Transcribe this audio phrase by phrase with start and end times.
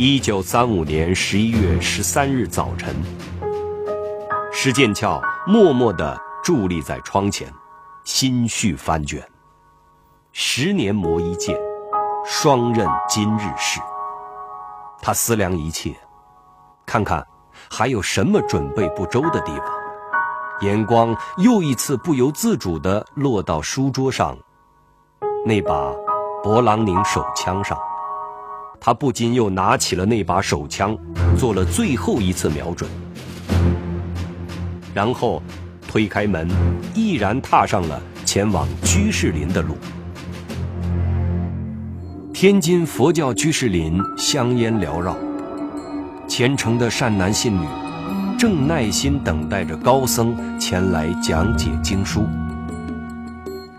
[0.00, 2.94] 一九三五年十一月十三日早晨，
[4.52, 7.52] 施剑翘默默地伫立在窗前，
[8.04, 9.20] 心绪翻卷。
[10.30, 11.58] 十年磨一剑，
[12.24, 13.80] 双刃今日事。
[15.02, 15.92] 他思量一切，
[16.86, 17.26] 看看
[17.68, 19.66] 还有什么准备不周的地方，
[20.60, 24.38] 眼光又一次不由自主地落到书桌上
[25.44, 25.92] 那把
[26.44, 27.76] 勃朗宁手枪上。
[28.80, 30.96] 他不禁又拿起了那把手枪，
[31.36, 32.88] 做了最后一次瞄准，
[34.94, 35.42] 然后
[35.86, 36.48] 推开门，
[36.94, 39.76] 毅然踏上了前往居士林的路。
[42.32, 45.16] 天津佛教居士林香烟缭绕，
[46.28, 47.66] 虔诚的善男信女
[48.38, 52.24] 正耐心等待着高僧前来讲解经书。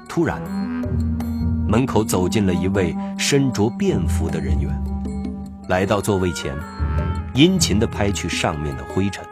[0.09, 0.41] 突然，
[1.69, 4.83] 门口走进了一位身着便服的人员。
[5.67, 6.51] 来到座位前，
[7.35, 9.23] 殷勤地拍去上面的灰尘。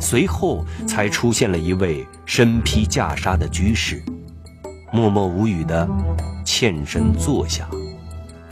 [0.00, 4.02] 随后才出现了一位身披袈裟的居士，
[4.90, 5.86] 默默无语地
[6.46, 7.68] 欠身坐下。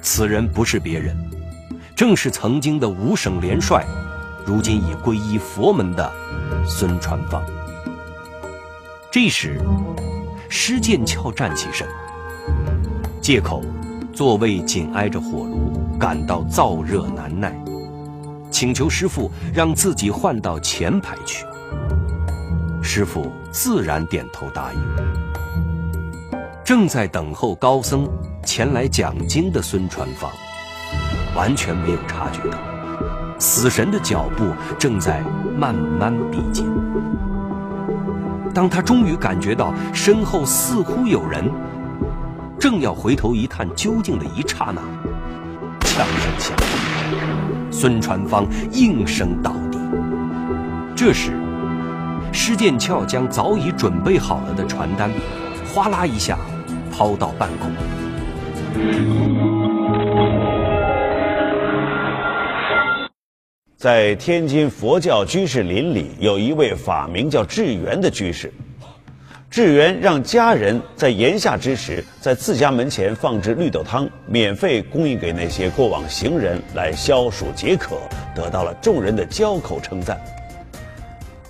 [0.02, 1.16] 此人不是别人，
[1.97, 3.86] 正是曾经的五省联帅，
[4.44, 6.12] 如今已皈依佛门的
[6.66, 7.42] 孙传芳。
[9.10, 9.58] 这时，
[10.50, 11.88] 施剑翘站起身，
[13.27, 13.60] 借口
[14.12, 15.98] 座位紧挨着火炉。
[15.98, 17.52] 感到燥热难耐，
[18.52, 21.44] 请求师傅让自己换到前排去。
[22.81, 24.81] 师傅自然点头答应。
[26.62, 28.09] 正在等候高僧
[28.44, 30.31] 前来讲经的孙传芳，
[31.34, 32.56] 完全没有察觉到
[33.41, 35.20] 死神的脚步正在
[35.58, 36.64] 慢慢逼近。
[38.54, 41.50] 当他终于感觉到身后似乎有人，
[42.59, 44.83] 正要回头一探究竟的一刹那。
[45.81, 46.56] 枪声响，
[47.71, 49.78] 孙传芳应声倒地。
[50.94, 51.33] 这时，
[52.33, 55.11] 施剑翘将早已准备好了的传单，
[55.72, 56.39] 哗啦一下
[56.93, 57.71] 抛到半空。
[63.77, 68.53] 在天津佛教居士林里，有一位法名叫智圆的居士。
[69.56, 77.97] 智圆让家人在炎夏之时，在自家门前放置绿豆汤，免费供应给那些过往行人来消暑解渴，
[78.34, 80.21] 得到了众人的交口称赞。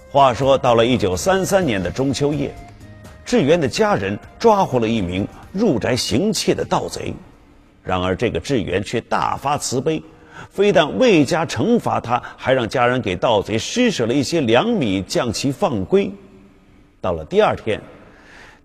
[0.09, 2.55] 话说，到了一九三三年的中秋夜，
[3.25, 7.13] 智圆的家人抓获了一名入宅行窃的盗贼，
[7.83, 10.01] 然而这个智圆却大发慈悲，
[10.49, 16.09] 非但未加惩罚他，还让家人给盗贼施舍了一些粮米，将其放归。
[17.01, 17.81] 到了第二天，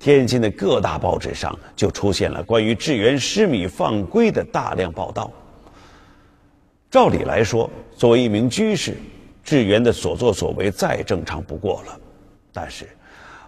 [0.01, 5.31] 天津的各大报纸上就出现了关于智源失米放归的大量报道。
[6.89, 8.97] 照理来说，作为一名居士，
[9.43, 11.99] 智源的所作所为再正常不过了。
[12.51, 12.89] 但是，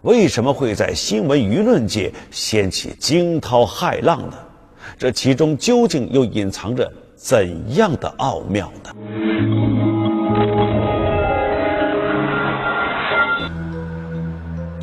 [0.03, 4.37] 为什么会在新闻舆论界掀起惊涛骇浪呢？
[4.95, 8.91] 这其中究竟又隐藏着怎样的奥妙呢？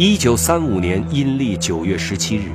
[0.03, 2.53] 一九三五年阴历九月十七日，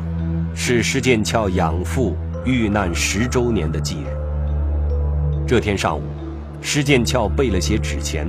[0.56, 4.07] 是施剑翘养父遇难十周年的忌日。
[5.47, 6.01] 这天上午，
[6.59, 8.28] 施剑翘备了些纸钱，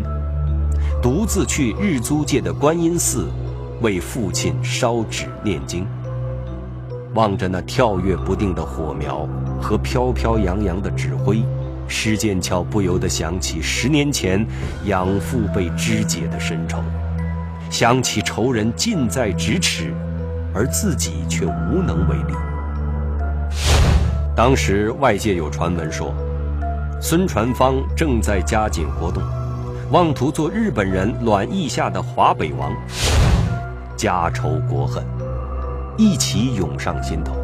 [1.03, 3.27] 独自去日租界的观音寺
[3.81, 5.87] 为父亲烧纸念经。
[7.15, 9.27] 望着那跳跃不定的火苗
[9.59, 11.43] 和飘飘扬扬的纸灰，
[11.89, 14.47] 施剑翘不由得想起十年前
[14.84, 16.83] 养父被肢解的深仇。
[17.71, 19.92] 想起仇人近在咫尺，
[20.54, 22.34] 而自己却无能为力。
[24.34, 26.15] 当时外界有传闻说，
[27.01, 29.22] 孙传芳正在加紧活动，
[29.91, 32.72] 妄图做日本人卵意下的华北王。
[33.97, 35.03] 家仇国恨
[35.97, 37.34] 一起涌上心头，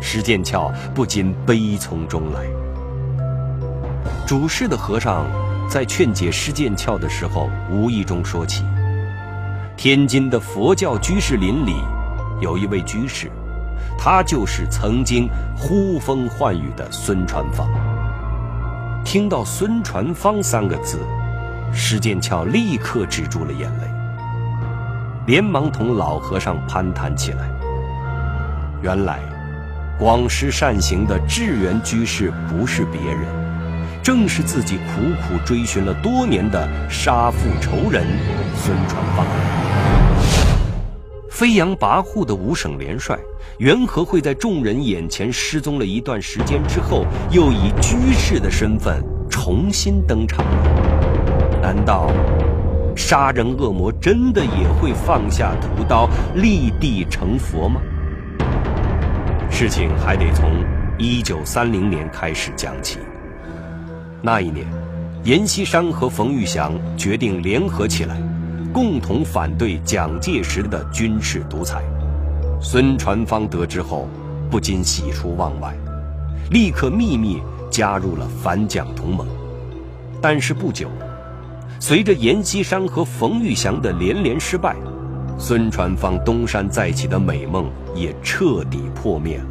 [0.00, 2.42] 石剑翘不禁悲从中来。
[4.26, 5.24] 主事的和尚
[5.68, 8.62] 在劝解施剑翘的时候，无意中说起。
[9.76, 11.74] 天津的佛教居士林里，
[12.40, 13.30] 有一位居士，
[13.98, 17.68] 他就是曾经呼风唤雨的孙传芳。
[19.04, 20.98] 听到“孙传芳”三个字，
[21.74, 23.86] 施剑翘立刻止住了眼泪，
[25.26, 27.50] 连忙同老和尚攀谈起来。
[28.80, 29.20] 原来，
[29.98, 33.26] 广施善行的智圆居士不是别人，
[34.02, 38.06] 正是自己苦苦追寻了多年的杀父仇人
[38.56, 39.26] 孙传芳。
[41.36, 43.14] 飞扬跋扈的五省联帅，
[43.58, 51.60] 缘何会在众人眼前失踪了一段时间之后，又以居士的身份重重新登场了。
[51.62, 52.10] 难道
[52.96, 57.80] 杀人恶魔真的也会放下屠刀，立地成佛吗？
[59.48, 60.64] 事情还得从
[60.98, 62.98] 一九三零年开始讲起。
[64.20, 64.66] 那一年，
[65.22, 68.20] 阎锡山和冯玉祥决定联合起来，
[68.76, 71.82] 共同反对蒋介石的军事独裁。
[72.60, 74.06] 孙传芳得知后，
[74.50, 75.74] 不禁喜出望外，
[76.50, 77.40] 立刻秘密
[77.70, 79.26] 加入了反蒋同盟。
[80.20, 80.90] 但是不久，
[81.80, 84.76] 随着阎锡山和冯玉祥的连连失败，
[85.38, 89.46] 孙传芳东山再起的美梦也彻底破灭了。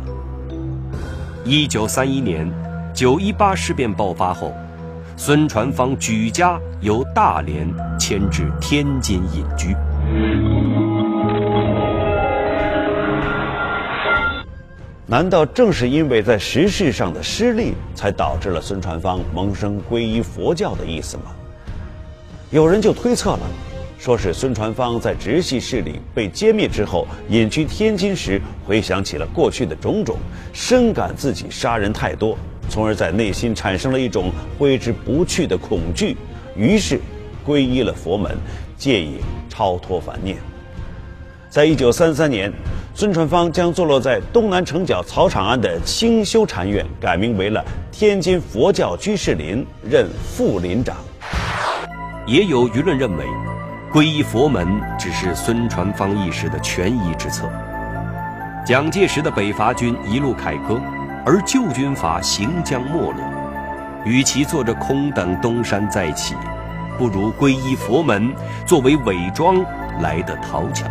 [1.44, 2.48] 一九三一年，
[2.94, 4.54] 九一八事变爆发后，
[5.18, 7.66] 孙传芳举家由大连
[7.98, 9.74] 迁至天津隐居。
[15.08, 21.34] 难道正是因为在时事上的失利，才导致了孙传芳萌生皈依佛教的意思吗？
[22.52, 23.42] 有人就推测了，
[23.98, 30.18] 说是孙传芳在直系势力被歼灭之后，隐居天津时，回想起了过去的种种，
[30.52, 32.38] 深感自己杀人太多，
[32.70, 36.16] 从而在内心产生了一种挥之不去的恐惧，
[36.56, 37.00] 于是
[37.46, 38.36] 皈依了佛门，
[38.78, 39.18] 借以
[39.50, 40.38] 超脱凡念。
[41.50, 42.52] 在一九三三年，
[42.94, 50.98] 孙传芳将坐落在东南城角草场岸的清修禅院改名为了天津佛教居士林，任副林长。
[52.26, 53.26] 也有舆论认为，
[53.94, 54.68] 皈依佛门
[55.00, 57.50] 只是孙传芳一时的权宜之策。
[58.66, 60.82] 蒋介石的北伐军一路凯歌，
[61.26, 63.14] 而旧军阀行将没落，
[64.06, 66.36] 与其坐着空等东山再起，
[67.00, 68.32] 不如皈依佛门，
[68.64, 69.58] 作为伪装
[70.02, 70.86] 来得讨巧。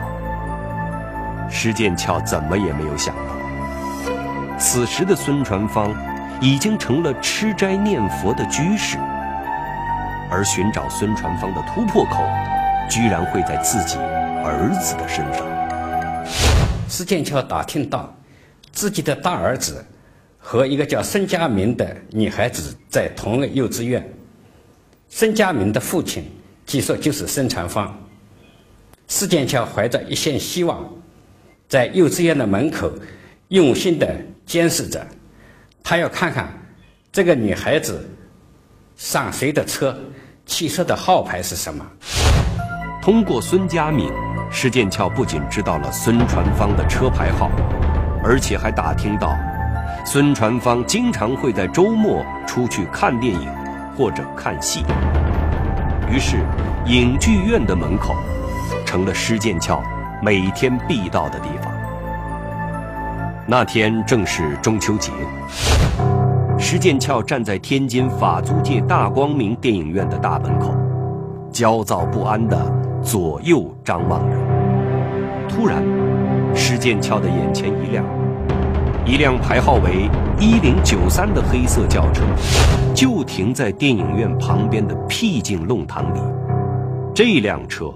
[1.48, 5.94] 施剑翘怎么也没有想到，此时的孙传芳
[6.40, 8.98] 已经成了吃斋念佛的居士，
[10.28, 12.24] 而寻找孙传芳的突破口，
[12.90, 13.98] 居然会在自己
[14.42, 15.46] 儿子的身上。
[16.88, 18.12] 施剑翘打听到，
[18.72, 19.86] 自己的大儿子
[20.46, 24.06] 和一个叫孙佳明的女孩子在同一个幼稚园，
[25.08, 26.30] 孙佳明的父亲
[26.66, 27.98] 据说就是孙传芳。
[29.08, 30.86] 施剑翘怀着一线希望。
[31.66, 32.92] 在幼稚园的门口，
[33.48, 34.06] 用心地
[34.44, 35.04] 监视着，
[35.82, 36.52] 他要看看
[37.10, 38.06] 这个女孩子
[38.96, 39.98] 上谁的车，
[40.44, 41.84] 汽车的号牌是什么。
[43.02, 44.10] 通过孙佳敏，
[44.52, 47.50] 施剑翘不仅知道了孙传芳的车牌号，
[48.22, 49.34] 而且还打听到，
[50.04, 53.48] 孙传芳经常会在周末出去看电影
[53.96, 54.84] 或者看戏。
[56.10, 56.44] 于是，
[56.86, 58.14] 影剧院的门口
[58.84, 59.82] 成了施剑翘。
[60.22, 61.70] 每天必到的地方。
[63.46, 65.12] 那天正是中秋节，
[66.58, 70.74] 施剑翘站在天津法租界大光明电影院的大门口，
[71.52, 72.56] 焦躁不安地
[73.02, 74.36] 左右张望着。
[75.46, 75.82] 突然，
[76.54, 78.02] 施剑翘的眼前一亮，
[79.06, 80.08] 一辆牌号为
[80.38, 82.22] 一零九三的黑色轿车
[82.94, 86.20] 就停在电影院旁边的僻静弄堂里。
[87.14, 87.92] 这辆车。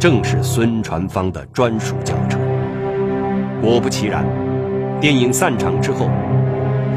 [0.00, 2.36] 正是孙传芳的专属轿车。
[3.60, 4.26] 果不其然，
[5.00, 6.10] 电影散场之后，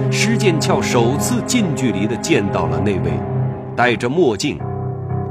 [0.10, 3.12] 施剑翘首次近距离地见到了那位
[3.76, 4.60] 戴着墨镜、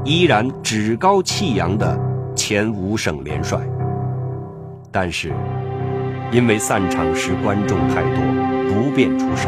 [0.05, 1.99] 依然趾高气扬的
[2.33, 3.59] 前五省联帅。
[4.89, 5.33] 但是，
[6.35, 8.21] 因为散场时观众太多，
[8.67, 9.47] 不便出手，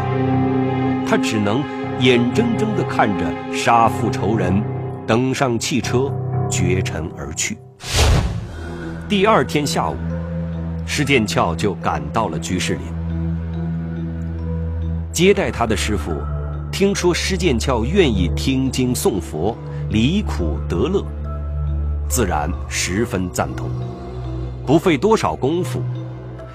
[1.06, 1.62] 他只能
[2.00, 4.62] 眼睁睁地看着杀父仇人
[5.06, 6.10] 登上汽车，
[6.50, 7.58] 绝尘而去。
[9.06, 9.96] 第二天下午，
[10.86, 12.82] 施剑翘就赶到了居士林。
[15.12, 16.10] 接待他的师傅，
[16.72, 19.54] 听说施剑翘愿意听经诵佛、
[19.90, 21.04] 离苦得乐，
[22.08, 23.68] 自然十分赞同。
[24.64, 25.82] 不费多少功夫，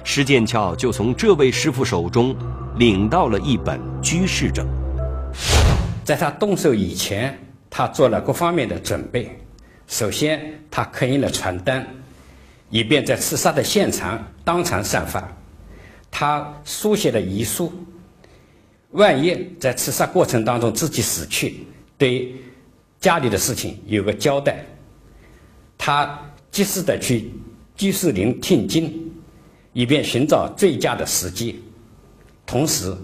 [0.04, 2.36] 施剑翘就从这位师傅手中
[2.78, 4.68] 领到了一本居士证。
[6.04, 7.38] 在他动手以前，
[7.70, 9.40] 他做了各方面的准备。
[9.88, 11.86] 首先，他刻印了传单。
[12.70, 15.24] 以便在刺杀的现场当场散发。
[16.10, 17.72] 他书写了遗书，
[18.94, 21.68] 万一在刺杀过程当中自己死去，
[22.00, 22.34] 对
[23.00, 24.66] 家里的事情有个交代。
[25.78, 26.20] 他
[26.50, 27.32] 及时的去
[27.76, 29.03] 居士林听经，
[29.74, 31.62] 以便寻找最佳的时机。
[32.46, 32.96] 同时，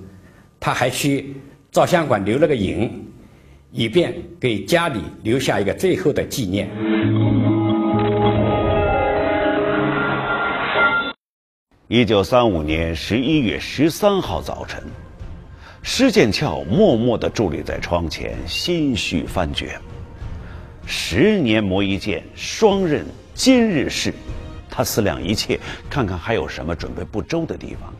[0.59, 1.35] 他还去
[1.71, 3.05] 照相馆留了个影，
[3.71, 6.69] 以便给家里留下一个最后的纪念。
[11.88, 14.83] 一九三五年十一月十三号早晨，
[15.81, 19.69] 施剑翘默默地伫立在窗前，心绪翻卷。
[20.85, 24.13] 十年磨一剑，双刃今日事。
[24.79, 25.59] 他思量一切，
[25.89, 27.93] 看看还有什么准备不周的地方。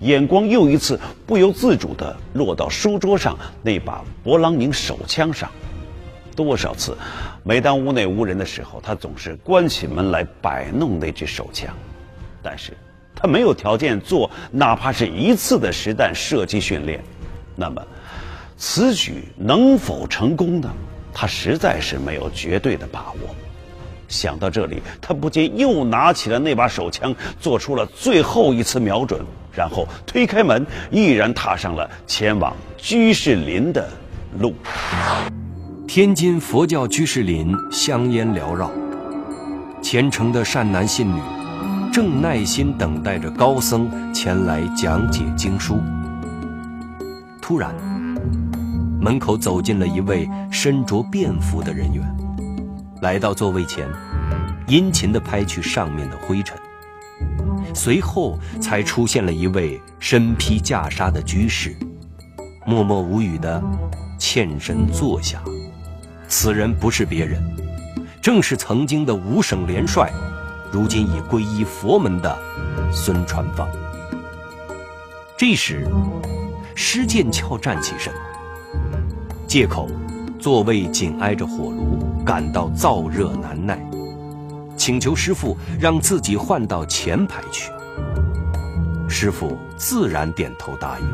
[0.00, 5.50] 眼光又一次不由自主地落到书桌上那把勃朗宁手枪上。
[6.36, 6.94] 多少次，
[7.42, 11.74] 每当屋内无人的时候，他总是关起门来摆弄那支手枪。
[12.42, 12.76] 但是，
[13.14, 17.02] 他没有条件做哪怕是一次的实弹射击训练。
[17.56, 17.82] 那么，
[18.58, 20.70] 此举能否成功呢？
[21.10, 23.34] 他实在是没有绝对的把握。
[24.12, 29.20] 想到这里，他不禁又拿起了那把手枪，做出了最后一次瞄准，
[29.52, 33.88] 然后推开门，毅然踏上了前往居士林的
[34.38, 34.54] 路。
[35.88, 38.70] 天津佛教居士林香烟缭绕，
[39.82, 41.20] 虔诚的善男信女
[41.92, 45.80] 正耐心等待着高僧前来讲解经书。
[47.40, 47.74] 突然，
[49.00, 52.21] 门口走进了一位身着便服的人员。
[53.02, 53.88] 来到座位前，
[54.68, 56.56] 殷勤地拍去上面的灰尘。
[57.74, 61.74] 随后才出现了一位身披袈裟的居士，
[62.64, 63.60] 默默无语地
[64.20, 65.42] 欠身坐下。
[66.28, 67.42] 此人不是别人，
[68.22, 70.08] 正是曾经的五省联帅，
[70.70, 72.38] 如今已皈依佛门的
[72.92, 73.68] 孙传芳。
[75.36, 75.84] 这时，
[76.76, 78.14] 施剑翘站起身，
[79.48, 79.88] 借口
[80.42, 82.02] 座位紧挨着火炉。
[82.24, 83.76] 感到燥热难耐，
[84.76, 87.70] 请求师傅让自己换到前排去。
[89.08, 91.06] 师傅自然点头答应。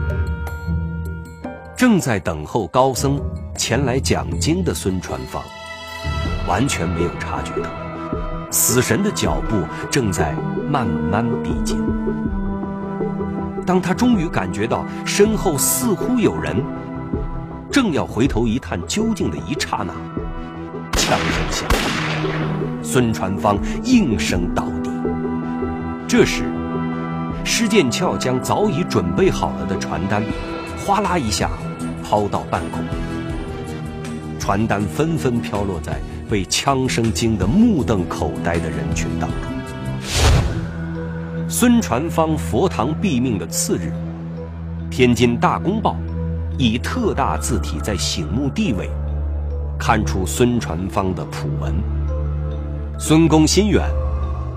[1.75, 3.18] 正在等候高僧
[3.56, 5.42] 前来讲经的孙传芳，
[6.47, 7.70] 完全没有察觉到
[8.50, 10.35] 死神的脚步正在
[10.70, 11.78] 慢慢逼近。
[13.64, 16.62] 当他终于感觉到身后似乎有人，
[17.71, 19.93] 正要回头一探究竟的一刹那。
[20.97, 21.69] 枪声响，
[22.83, 24.91] 孙传芳应声倒地。
[26.07, 26.45] 这时，
[27.45, 30.23] 施剑翘将早已准备好了的传单，
[30.85, 31.51] 哗啦一下
[32.03, 32.83] 抛到半空，
[34.39, 39.39] 传单纷纷飘落在被枪声惊得目瞪口呆的人群当中。
[41.49, 43.93] 孙传芳佛堂毙命的次日，
[44.91, 45.97] 天津《大公报》
[46.59, 48.91] 以特大字体在醒目地位。
[49.79, 51.73] 看出孙传芳的普文。
[52.99, 53.88] 孙公心远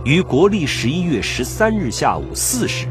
[0.04, 2.88] 于国历十一月十三日下午四时，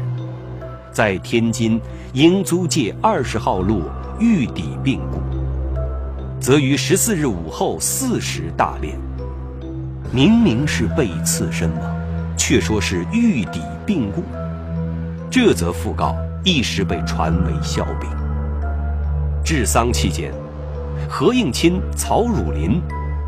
[0.93, 1.79] 在天津
[2.13, 3.83] 英租界二十号路
[4.17, 5.19] 玉底病故，
[6.39, 8.95] 则于十四日午后四时大殓。
[10.09, 11.95] 明明是被刺身亡，
[12.37, 14.23] 却说是玉底病故，
[15.29, 16.15] 这则讣告
[16.45, 18.20] 一时被传为笑柄。
[19.43, 20.33] 治丧期间。
[21.09, 22.81] 何应钦、曹汝霖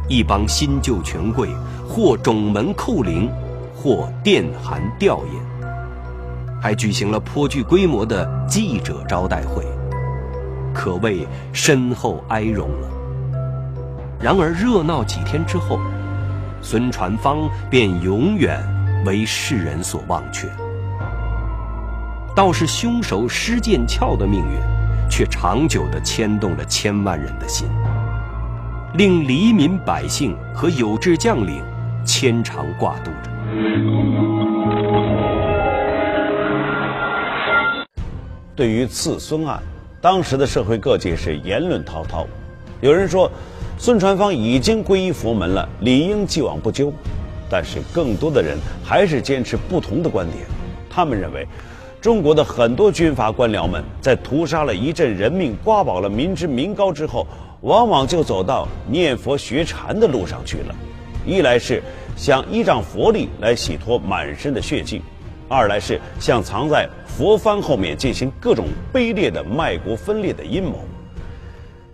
[0.08, 1.50] 一帮新旧权贵，
[1.88, 3.29] 或拱门叩灵，
[3.75, 9.65] 或电函吊唁，还举行了颇具规模的记者招待会，
[10.74, 12.88] 可谓深厚哀荣了。
[14.20, 15.77] 然而热闹几天之后，
[16.62, 18.58] 孙传芳便永远
[19.05, 20.48] 为世人所忘却。
[22.34, 24.73] 倒是凶手施剑翘的命运。
[25.10, 27.67] 却长久地牵动了千万人的心，
[28.95, 31.63] 令黎民百姓和有志将领
[32.03, 33.29] 牵肠挂肚着。
[38.55, 39.62] 对于刺孙案，
[40.01, 42.25] 当时的社会各界是言论滔滔。
[42.81, 43.31] 有人说，
[43.77, 46.91] 孙传芳已经皈依佛门了，理应既往不咎；
[47.50, 50.45] 但是更多的人还是坚持不同的观点，
[50.89, 51.48] 他们认为。
[52.03, 57.25] 中国的很多军阀官僚们在屠杀了一阵人命、刮饱了民脂民膏之后，
[57.62, 60.75] 往往就走到念佛学禅的路上去了。
[61.25, 61.81] 一来是
[62.17, 65.01] 想依仗佛力来洗脱满身的血迹，
[65.48, 70.79] 二来是想藏在佛幡后面进行各种卑劣的卖国分裂的阴谋。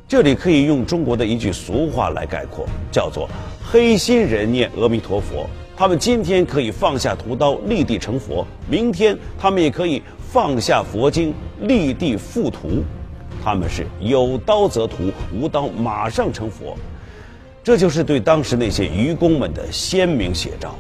[0.08, 3.30] 这里可以用中国的一句俗话来概括，叫做
[3.64, 5.48] “黑心人念阿弥陀佛”。
[5.80, 12.84] 他们今天可以放下屠刀立地成佛，明天他们也可以放下佛经立地复屠。
[13.42, 16.76] 他们是有刀则屠，无刀马上成佛。
[17.64, 20.76] 这就是对当时那些愚公们的鲜明写照。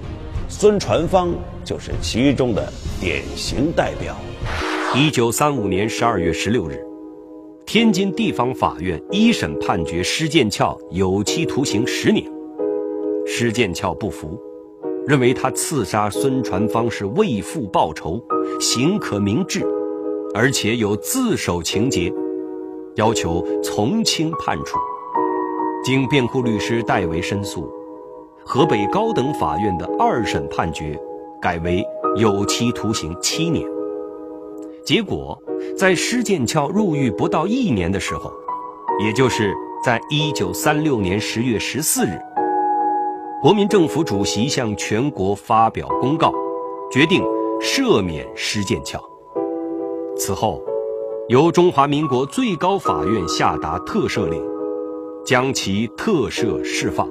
[0.49, 4.17] 孙传芳就是其中的典型代表。
[4.93, 6.77] 一九三五年十二月十六日，
[7.65, 12.29] 天津地方法院一审判决施剑翘有期徒刑十年。
[13.25, 14.37] 施剑翘不服。
[15.09, 18.23] 认为他刺杀孙传芳是为父报仇，
[18.59, 19.65] 行可明志，
[20.35, 22.13] 而且有自首情节，
[22.93, 24.77] 要求从轻判处。
[25.83, 27.67] 经辩护律师代为申诉，
[28.45, 30.95] 河北高等法院的二审判决
[31.41, 31.83] 改为
[32.15, 33.67] 有期徒刑七年。
[34.85, 35.35] 结果，
[35.75, 38.31] 在施剑翘入狱不到一年的时候，
[39.03, 39.51] 也就是
[39.83, 42.11] 在一九三六年十月十四日，
[43.41, 46.29] 国民政府主席向全国发表公告，
[46.91, 47.23] 决定
[47.61, 49.01] 赦免施剑翘。
[50.17, 50.61] 此后，
[51.29, 54.43] 由中华民国最高法院下达特赦令。
[55.25, 57.07] 将其特赦释放，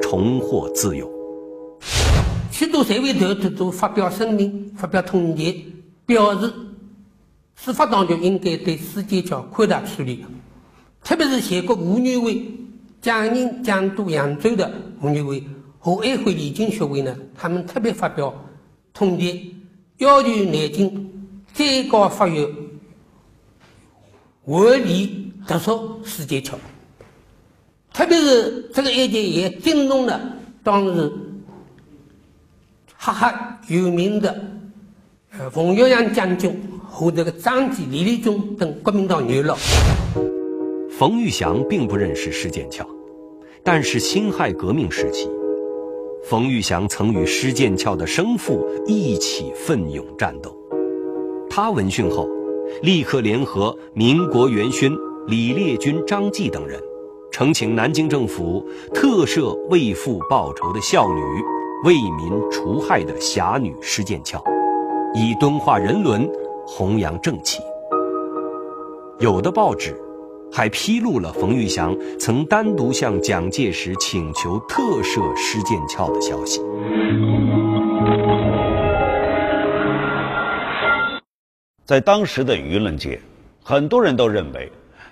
[0.00, 1.10] 重获自由。
[2.52, 5.64] 许多社会头头都发表声明、发表通牒，
[6.06, 6.52] 表示
[7.56, 10.24] 司法当局应该对施剑翘扩大处理，
[11.02, 12.40] 特别是全国妇女会、
[13.02, 14.70] 江宁、江都、扬州的
[15.00, 15.42] 妇女会
[15.88, 18.34] 和安徽李金学会呢，他们特别发表
[18.92, 19.40] 通牒，
[19.96, 22.46] 要求南京最高法院
[24.44, 26.58] 合理特赦施剑翘。
[27.90, 30.20] 特别是这个案件也惊动了
[30.62, 31.10] 当时
[32.94, 33.32] 赫赫
[33.68, 34.44] 有名的
[35.38, 36.54] 呃冯玉祥将军
[36.86, 39.56] 和这个张继、李立军等国民党元老。
[40.90, 42.86] 冯玉祥并不认识施剑翘，
[43.64, 45.28] 但是辛亥革命时期，
[46.28, 50.54] 冯玉祥曾与施剑翘的生父一起奋勇战斗。
[51.48, 52.28] 他闻讯后，
[52.82, 54.94] 立刻联合民国元勋
[55.26, 56.78] 李烈钧、张继等人。
[57.30, 61.22] 呈请南京政府特赦为父报仇的孝女、
[61.86, 64.38] 为民除害的侠女施剑翘，
[65.14, 66.30] 以敦化人伦、
[66.66, 67.62] 弘扬正气。
[69.18, 69.98] 有的报纸
[70.52, 76.60] 还披露了冯玉祥曾单独向蒋介石请求特赦施剑翘的消息。
[81.84, 83.20] 在当时的舆论界，
[83.62, 84.70] 很多人都认为。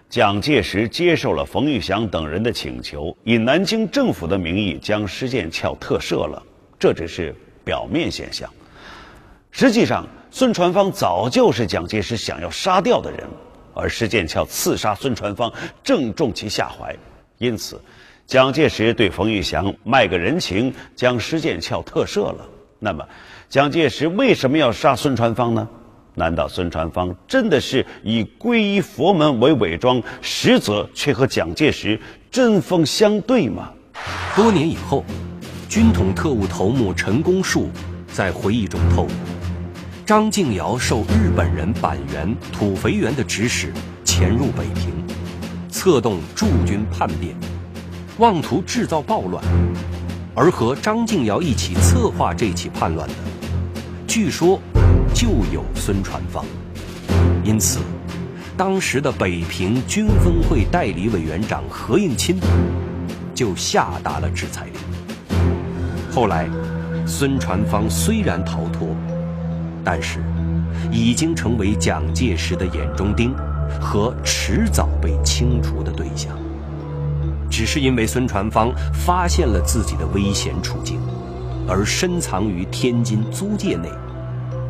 [0.09, 6.41] 蒋介石接受了冯玉祥等人的请求，以南京政府的名义将施剑翘特赦了。
[6.79, 8.49] 这只是表面现象，
[9.51, 13.27] 实际上孙传芳早就是蒋介石想要杀掉的人，
[13.77, 15.53] 而施剑翘刺杀孙传芳
[15.85, 16.97] 正中其下怀，
[17.37, 17.79] 因此，
[18.27, 22.49] 蒋介石对冯玉祥卖个人情，将施剑翘特赦了。
[22.79, 23.07] 那么，
[23.51, 25.69] 蒋介石为什么要杀孙传芳呢？
[26.15, 33.71] 难道孙传芳真的是以皈依佛门为伪装，实则却和蒋介石针锋相对吗？
[34.35, 35.05] 多年以后，
[35.69, 37.69] 军统特务头目陈公树
[38.11, 39.11] 在回忆中透露，
[40.07, 43.73] 张敬尧受日本人板垣土肥原的指使，
[44.05, 44.93] 潜入北平，
[45.69, 47.35] 策动驻军叛变，
[48.19, 49.43] 妄图制造暴乱，
[50.33, 53.15] 而和张敬尧一起策划这起叛乱的，
[54.07, 54.61] 据说。
[55.13, 56.45] 就有孙传芳，
[57.43, 57.81] 因此，
[58.55, 62.39] 当时的北平军分会代理委员长何应钦
[63.35, 64.75] 就下达了制裁令。
[66.13, 66.51] 后来，
[67.07, 68.95] 孙传芳虽然逃脱，
[69.87, 70.19] 但是
[70.91, 73.33] 已经成为蒋介石的眼中钉
[73.81, 76.37] 和迟早被清除的对象。
[77.49, 80.99] 只是因为孙传芳发现了自己的危险处境，
[81.69, 83.89] 而深藏于天津租界内。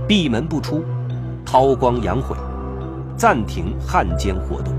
[0.07, 0.85] 闭门不出，
[1.47, 2.37] 韬光养晦，
[3.17, 4.75] 暂停汉奸活动。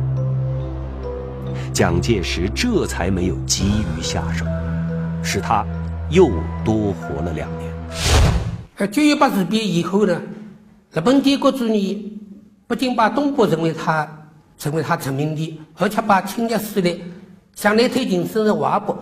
[1.73, 4.45] 蒋介石这才没有急于下手，
[5.23, 5.65] 使他
[6.11, 6.29] 又
[6.63, 7.66] 多活了两年。
[8.77, 10.21] 呃，九一八事变以后呢，
[10.93, 12.19] 日本帝国主义
[12.67, 14.07] 不仅把东北成为他
[14.55, 17.01] 成为他殖民地，而且把侵略势力
[17.55, 18.93] 向内推进，甚至瓦北。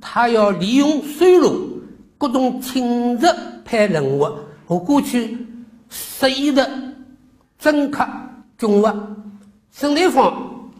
[0.00, 1.78] 他要利用水路
[2.16, 3.26] 各种侵日
[3.66, 4.26] 派人物
[4.66, 5.36] 和过去。
[5.90, 6.68] 失意的
[7.58, 8.06] 政客
[8.58, 8.94] 军阀，
[9.70, 10.70] 孙立芳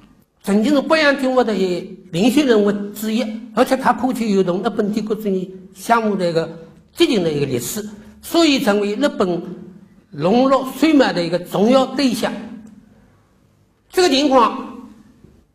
[0.43, 6.49] 曾经是北洋军阀的一领袖人物之一，而且他过去有同日本帝国主义项目的一个
[6.95, 7.83] 激进的一个历史，
[8.23, 9.43] 所以成为日本
[10.11, 12.33] 笼络水脉的一个重要对象。
[13.91, 14.59] 这个情况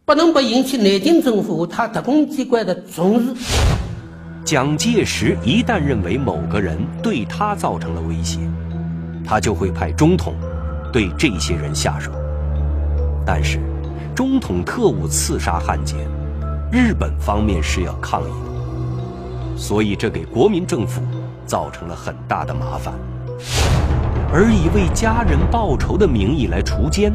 [0.05, 3.35] 不能不引起南京政府和他特工机关的重视。
[4.43, 8.39] 蒋介石一旦认为某个人对他造成了威胁。
[9.25, 10.35] 他就会派中统
[10.91, 12.11] 对这些人下手，
[13.25, 13.57] 但是
[14.13, 15.97] 中统特务刺杀汉奸，
[16.69, 21.01] 日本方面是要抗议的，所以这给国民政府
[21.45, 22.93] 造成了很大的麻烦。
[24.31, 27.13] 而以为家人报仇的名义来除奸，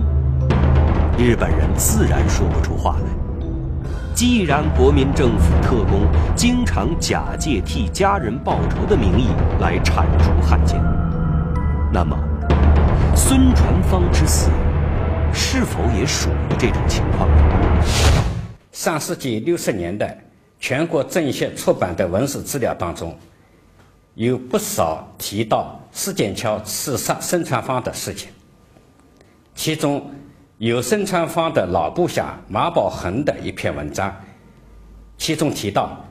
[1.18, 3.10] 日本人自然说不出话来。
[4.14, 9.28] 既然国民政府特工经常假借替家人报仇的名义
[9.60, 10.82] 来铲除汉奸，
[11.92, 12.18] 那么，
[13.14, 14.50] 孙传芳之死
[15.32, 17.28] 是否也属于这种情况？
[18.72, 20.18] 上世纪六十年代，
[20.58, 23.16] 全国政协出版的文史资料当中，
[24.18, 28.28] 有不少提到施剑桥刺杀孙传芳的事情。
[29.54, 30.10] 其中
[30.56, 34.12] 有孙传芳的老部下马宝恒的一篇文章，
[35.18, 36.04] 其中提到，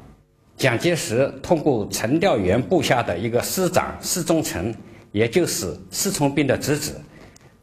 [0.55, 4.73] 蒋介石通过陈调元部下的一个师长施宗成，
[5.11, 7.01] 也就是施从斌的侄子，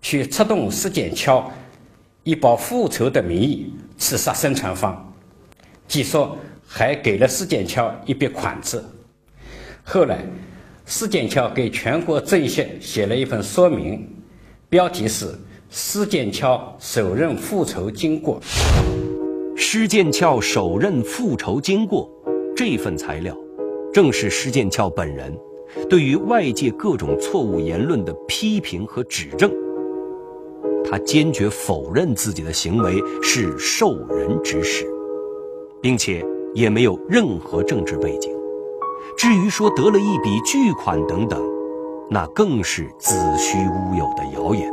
[0.02, 1.50] 去策动施剑桥，
[2.22, 5.10] 以报复仇的名义刺杀孙传芳，
[5.88, 8.84] 据说还给了施剑桥一笔款子。
[9.86, 10.24] 后来，
[10.86, 14.08] 施剑桥给全国政协写了一份说明，
[14.68, 15.28] 标题是。
[15.76, 18.40] 施剑翘手刃复仇经过。
[19.56, 22.08] 施剑翘手刃复仇经过，
[22.54, 23.36] 这份材料，
[23.92, 25.36] 正是施剑翘本人
[25.90, 29.50] 对于外界各种错误言论的批评和指正。
[30.84, 34.86] 他坚决否认自己的行为是受人指使，
[35.82, 38.33] 并且也没有任何政治背景。
[39.16, 41.40] 至于说得了一笔巨款等等，
[42.10, 44.72] 那更是子虚乌有的谣言。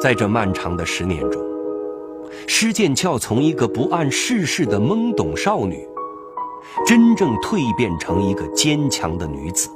[0.00, 1.42] 在这漫长的十年中，
[2.46, 5.86] 施剑翘从一个不谙世事的懵懂少女，
[6.86, 9.68] 真正蜕变成一个坚强的女子。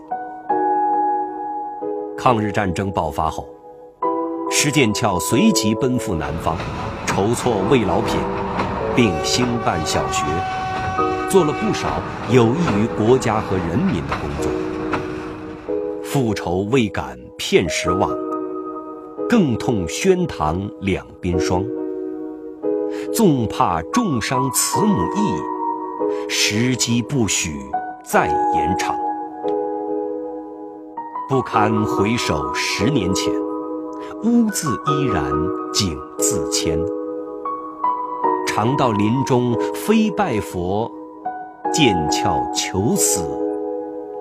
[2.17, 3.49] 抗日战争爆发后，
[4.51, 6.57] 施剑翘随即奔赴南方，
[7.07, 8.17] 筹措慰劳品，
[8.97, 10.25] 并兴办小学，
[11.31, 14.51] 做了不少有益于国家和人民的工作。
[16.03, 18.11] 复仇未敢片时忘。
[19.29, 21.62] 更痛宣堂两鬓霜，
[23.12, 27.61] 纵怕重伤慈母意，时机不许
[28.03, 28.97] 再延长。
[31.29, 33.31] 不堪回首十年前，
[34.25, 35.31] 污字依然
[35.75, 36.81] 景自谦。
[38.47, 40.91] 常到林中非拜佛，
[41.72, 43.22] 剑鞘求死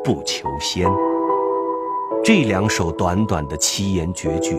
[0.04, 0.88] 不求仙。
[2.24, 4.58] 这两首短短的七言绝句。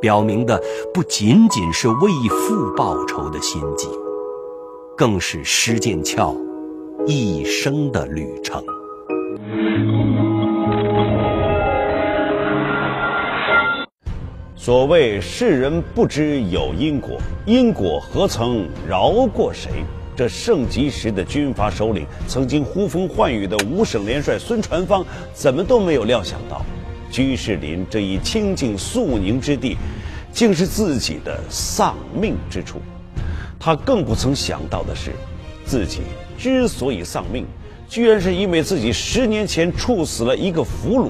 [0.00, 0.60] 表明的
[0.92, 3.88] 不仅仅是为父报仇的心迹，
[4.96, 6.34] 更是施剑翘
[7.06, 8.60] 一生的旅程。
[14.56, 19.70] 所谓世人不知有因果，因果何曾饶过谁？
[20.14, 26.64] 这盛极时的军阀首领，曾经呼风唤雨的五省联帅孙传芳，怎么都没有料想到。
[27.10, 29.76] 居士林这一清净肃宁之地，
[30.32, 32.80] 竟是自己的丧命之处。
[33.58, 35.12] 他更不曾想到的是，
[35.64, 36.00] 自己
[36.38, 37.46] 之所以丧命，
[37.88, 41.08] 居然是因为自己十年前处死了一个俘虏。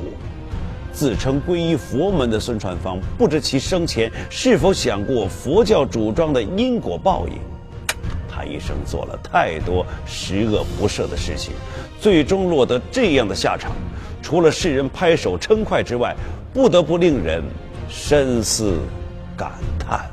[0.93, 7.52] 自称皈依佛门的孙传芳，不知其生前是否想过佛教主张的因果报应。
[8.43, 11.55] 他一生做了太多十恶不赦的事情，
[12.01, 13.71] 最终落得这样的下场。
[14.21, 16.13] 除了世人拍手称快之外，
[16.53, 17.41] 不得不令人
[17.89, 18.81] 深思
[19.37, 20.12] 感叹。